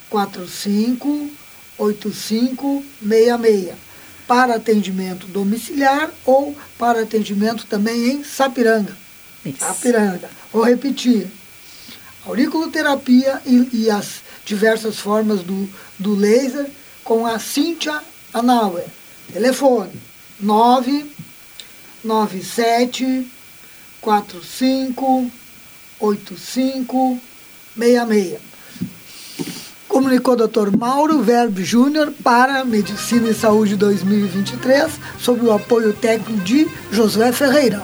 45 0.09 1.29
8566 1.77 3.75
para 4.27 4.55
atendimento 4.55 5.27
domiciliar 5.27 6.11
ou 6.25 6.55
para 6.77 7.01
atendimento 7.01 7.65
também 7.65 8.09
em 8.09 8.23
Sapiranga. 8.23 8.95
Isso. 9.45 9.59
Sapiranga. 9.59 10.29
Vou 10.51 10.63
repetir. 10.63 11.27
Auriculoterapia 12.25 13.41
e, 13.45 13.69
e, 13.71 13.89
as 13.89 14.21
diversas 14.45 14.99
formas 14.99 15.41
do, 15.41 15.69
do 15.97 16.13
laser 16.13 16.69
com 17.03 17.25
a 17.25 17.39
Cíntia 17.39 18.01
Anauer. 18.33 18.85
Telefone 19.31 19.93
997 20.39 23.27
45 24.01 25.31
85 25.99 27.19
66. 27.75 28.39
Comunicou 29.87 30.35
o 30.35 30.47
Dr. 30.47 30.77
Mauro 30.77 31.23
Verbe 31.23 31.63
Júnior 31.63 32.13
para 32.23 32.63
Medicina 32.63 33.29
e 33.29 33.33
Saúde 33.33 33.75
2023, 33.75 34.91
sob 35.19 35.43
o 35.45 35.51
apoio 35.51 35.91
técnico 35.93 36.43
de 36.43 36.67
Josué 36.91 37.31
Ferreira. 37.31 37.81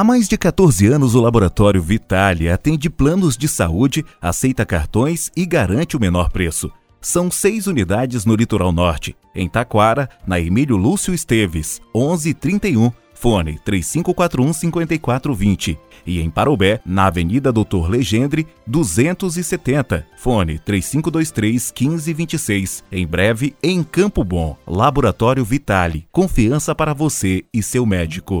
Há 0.00 0.02
mais 0.02 0.26
de 0.26 0.38
14 0.38 0.86
anos, 0.86 1.14
o 1.14 1.20
Laboratório 1.20 1.82
Vitale 1.82 2.48
atende 2.48 2.88
planos 2.88 3.36
de 3.36 3.46
saúde, 3.46 4.02
aceita 4.18 4.64
cartões 4.64 5.30
e 5.36 5.44
garante 5.44 5.94
o 5.94 6.00
menor 6.00 6.30
preço. 6.30 6.72
São 7.02 7.30
seis 7.30 7.66
unidades 7.66 8.24
no 8.24 8.34
Litoral 8.34 8.72
Norte, 8.72 9.14
em 9.34 9.46
Taquara, 9.46 10.08
na 10.26 10.40
Emílio 10.40 10.78
Lúcio 10.78 11.12
Esteves, 11.12 11.82
1131, 11.94 12.90
fone 13.12 13.58
3541-5420. 13.58 15.76
E 16.06 16.18
em 16.18 16.30
Parobé, 16.30 16.80
na 16.82 17.08
Avenida 17.08 17.52
Doutor 17.52 17.90
Legendre, 17.90 18.46
270, 18.66 20.06
fone 20.16 20.58
3523-1526. 20.60 22.84
Em 22.90 23.06
breve, 23.06 23.54
em 23.62 23.82
Campo 23.82 24.24
Bom, 24.24 24.56
Laboratório 24.66 25.44
Vitale. 25.44 26.06
Confiança 26.10 26.74
para 26.74 26.94
você 26.94 27.44
e 27.52 27.62
seu 27.62 27.84
médico. 27.84 28.40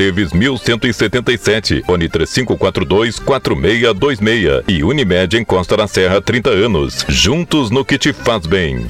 Esteves 0.01 0.33
1177, 0.33 1.83
Fone 1.85 2.09
3542 2.09 3.19
4626 3.19 4.63
e 4.67 4.83
Unimed 4.83 5.37
em 5.37 5.45
Costa 5.45 5.77
da 5.77 5.87
Serra 5.87 6.19
30 6.19 6.49
anos. 6.49 7.05
Juntos 7.07 7.69
no 7.69 7.85
que 7.85 7.99
te 7.99 8.11
faz 8.11 8.47
bem. 8.47 8.87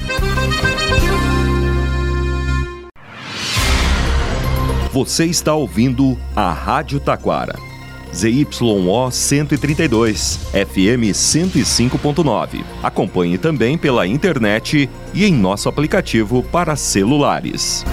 Você 4.90 5.26
está 5.26 5.54
ouvindo 5.54 6.18
a 6.34 6.50
Rádio 6.50 6.98
Taquara. 6.98 7.56
ZYO 8.14 9.10
132, 9.10 10.40
FM 10.52 11.12
105.9. 11.12 12.62
Acompanhe 12.82 13.36
também 13.36 13.76
pela 13.76 14.06
internet 14.06 14.88
e 15.12 15.24
em 15.26 15.34
nosso 15.34 15.68
aplicativo 15.68 16.42
para 16.42 16.74
celulares. 16.74 17.84